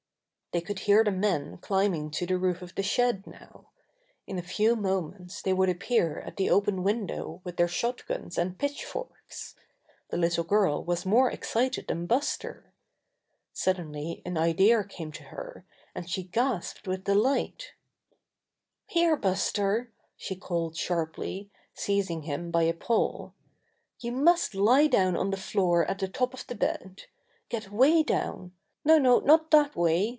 They 0.53 0.59
could 0.59 0.79
hear 0.79 1.01
the 1.01 1.11
men 1.11 1.59
climbing 1.59 2.11
to 2.11 2.25
the 2.25 2.37
roof 2.37 2.61
of 2.61 2.75
the 2.75 2.83
shed 2.83 3.25
now. 3.25 3.69
In 4.27 4.37
a 4.37 4.41
few 4.41 4.75
moments 4.75 5.41
they 5.41 5.53
would 5.53 5.69
appear 5.69 6.19
at 6.19 6.35
the 6.35 6.49
open 6.49 6.83
window 6.83 7.39
with 7.45 7.55
their 7.55 7.69
shot 7.69 8.05
guns 8.05 8.37
and 8.37 8.59
pitchforks. 8.59 9.55
The 10.09 10.17
little 10.17 10.43
girl 10.43 10.83
was 10.83 11.05
more 11.05 11.31
excited 11.31 11.87
than 11.87 12.05
Buster. 12.05 12.73
Suddenly 13.53 14.21
an 14.25 14.37
idea 14.37 14.83
came 14.83 15.13
to 15.13 15.23
her, 15.23 15.65
and 15.95 16.09
she 16.09 16.23
gasped 16.23 16.85
with 16.85 17.05
delight. 17.05 17.71
108 18.91 18.91
Buster 18.91 18.91
the 18.91 18.97
Bear 18.97 19.07
"Here, 19.07 19.15
Buster," 19.85 19.93
she 20.17 20.35
called 20.35 20.75
sharply, 20.75 21.49
seizing 21.73 22.23
him 22.23 22.51
by 22.51 22.63
a 22.63 22.73
paw. 22.73 23.31
"You 24.01 24.11
must 24.11 24.53
lie 24.53 24.87
down 24.87 25.15
on 25.15 25.29
the 25.31 25.37
floor 25.37 25.85
at 25.89 25.99
the 25.99 26.09
foot 26.09 26.33
of 26.33 26.47
the 26.47 26.55
bed. 26.55 27.03
Get 27.47 27.71
way 27.71 28.03
down! 28.03 28.51
No, 28.83 28.97
no, 28.99 29.19
not 29.21 29.49
that 29.51 29.77
way! 29.77 30.09